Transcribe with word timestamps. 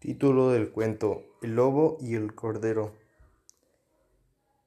Título 0.00 0.48
del 0.48 0.70
cuento 0.70 1.24
El 1.42 1.56
lobo 1.56 1.98
y 2.00 2.14
el 2.14 2.34
cordero. 2.34 2.94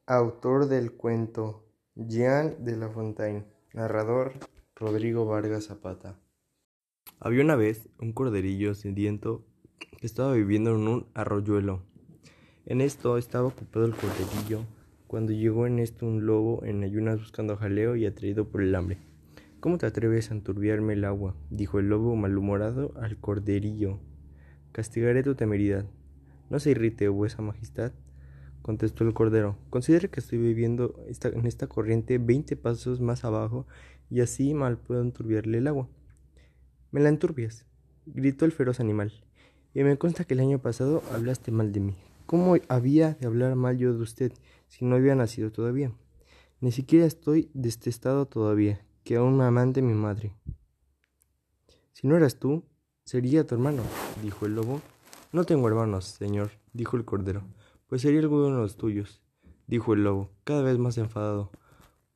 Autor 0.05 0.67
del 0.67 0.91
cuento 0.91 1.65
Jean 1.95 2.63
de 2.63 2.77
La 2.77 2.89
Fontaine. 2.89 3.43
Narrador 3.73 4.33
Rodrigo 4.75 5.25
Vargas 5.25 5.63
Zapata. 5.63 6.19
Había 7.19 7.43
una 7.43 7.55
vez 7.55 7.89
un 7.99 8.13
corderillo 8.13 8.75
sediento 8.75 9.43
que 9.79 10.05
estaba 10.05 10.33
viviendo 10.33 10.75
en 10.75 10.87
un 10.87 11.07
arroyuelo. 11.15 11.81
En 12.67 12.79
esto 12.79 13.17
estaba 13.17 13.47
ocupado 13.47 13.87
el 13.87 13.95
corderillo 13.95 14.65
cuando 15.07 15.31
llegó 15.31 15.65
en 15.65 15.79
esto 15.79 16.05
un 16.05 16.27
lobo 16.27 16.63
en 16.63 16.83
ayunas 16.83 17.17
buscando 17.17 17.57
jaleo 17.57 17.95
y 17.95 18.05
atraído 18.05 18.49
por 18.49 18.61
el 18.61 18.75
hambre. 18.75 18.99
¿Cómo 19.59 19.79
te 19.79 19.87
atreves 19.87 20.29
a 20.29 20.35
enturbiarme 20.35 20.93
el 20.93 21.05
agua? 21.05 21.35
dijo 21.49 21.79
el 21.79 21.89
lobo 21.89 22.15
malhumorado 22.15 22.93
al 23.01 23.17
corderillo. 23.17 23.99
Castigaré 24.73 25.21
tu 25.21 25.35
temeridad. 25.35 25.85
No 26.49 26.59
se 26.59 26.71
irrite, 26.71 27.07
vuesa 27.07 27.43
majestad, 27.43 27.91
contestó 28.63 29.03
el 29.03 29.13
cordero. 29.13 29.55
Considere 29.69 30.09
que 30.09 30.19
estoy 30.19 30.39
viviendo 30.39 30.95
en 31.05 31.45
esta 31.45 31.67
corriente 31.67 32.17
veinte 32.17 32.55
pasos 32.55 32.99
más 32.99 33.23
abajo 33.23 33.67
y 34.09 34.21
así 34.21 34.55
mal 34.55 34.79
puedo 34.79 35.01
enturbiarle 35.01 35.59
el 35.59 35.67
agua. 35.67 35.87
Me 36.89 37.01
la 37.01 37.09
enturbias, 37.09 37.67
gritó 38.07 38.45
el 38.45 38.51
feroz 38.51 38.79
animal. 38.79 39.13
Y 39.75 39.83
me 39.83 39.95
consta 39.99 40.23
que 40.23 40.33
el 40.33 40.39
año 40.39 40.59
pasado 40.59 41.03
hablaste 41.13 41.51
mal 41.51 41.71
de 41.71 41.79
mí. 41.79 41.95
¿Cómo 42.25 42.55
había 42.67 43.13
de 43.13 43.27
hablar 43.27 43.55
mal 43.55 43.77
yo 43.77 43.93
de 43.93 44.01
usted 44.01 44.33
si 44.69 44.85
no 44.85 44.95
había 44.95 45.13
nacido 45.13 45.51
todavía? 45.51 45.91
Ni 46.61 46.71
siquiera 46.71 47.05
estoy 47.05 47.51
destestado 47.53 48.25
todavía, 48.25 48.83
que 49.03 49.17
aún 49.17 49.37
me 49.37 49.43
amante 49.43 49.83
mi 49.83 49.93
madre. 49.93 50.35
Si 51.91 52.07
no 52.07 52.17
eras 52.17 52.39
tú, 52.39 52.63
Sería 53.05 53.45
tu 53.45 53.55
hermano, 53.55 53.83
dijo 54.23 54.45
el 54.45 54.55
lobo. 54.55 54.81
No 55.33 55.43
tengo 55.43 55.67
hermanos, 55.67 56.05
señor, 56.05 56.51
dijo 56.71 56.95
el 56.95 57.03
cordero. 57.03 57.43
Pues 57.87 58.01
sería 58.01 58.21
alguno 58.21 58.45
de 58.45 58.61
los 58.61 58.77
tuyos, 58.77 59.21
dijo 59.67 59.93
el 59.93 60.05
lobo, 60.05 60.29
cada 60.45 60.63
vez 60.63 60.77
más 60.77 60.97
enfadado, 60.97 61.51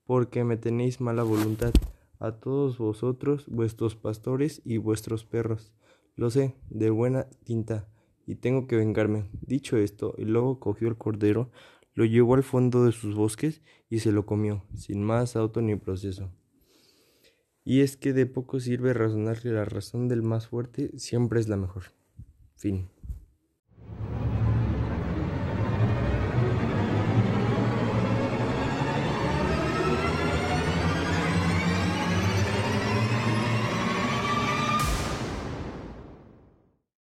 porque 0.06 0.46
me 0.46 0.56
tenéis 0.56 1.02
mala 1.02 1.24
voluntad, 1.24 1.74
a 2.20 2.32
todos 2.32 2.78
vosotros, 2.78 3.46
vuestros 3.48 3.96
pastores 3.96 4.62
y 4.64 4.78
vuestros 4.78 5.26
perros. 5.26 5.74
Lo 6.16 6.30
sé, 6.30 6.56
de 6.70 6.90
buena 6.90 7.28
tinta, 7.44 7.90
y 8.26 8.36
tengo 8.36 8.66
que 8.66 8.78
vengarme. 8.78 9.30
Dicho 9.42 9.76
esto, 9.76 10.16
el 10.18 10.32
lobo 10.32 10.60
cogió 10.60 10.88
el 10.88 10.98
cordero, 10.98 11.52
lo 11.96 12.06
llevó 12.06 12.36
al 12.36 12.44
fondo 12.44 12.86
de 12.86 12.94
sus 12.94 13.14
bosques 13.14 13.62
y 13.90 14.00
se 14.00 14.14
lo 14.14 14.26
comió, 14.26 14.64
sin 14.74 15.04
más 15.04 15.36
auto 15.36 15.62
ni 15.62 15.76
proceso. 15.76 16.32
Y 17.70 17.82
es 17.82 17.98
que 17.98 18.14
de 18.14 18.26
poco 18.26 18.62
sirve 18.62 18.94
razonar 18.94 19.42
que 19.42 19.50
la 19.50 19.66
razón 19.66 20.08
del 20.08 20.22
más 20.22 20.48
fuerte 20.48 20.98
siempre 20.98 21.42
es 21.42 21.50
la 21.50 21.58
mejor. 21.58 21.84
Fin. 22.56 22.88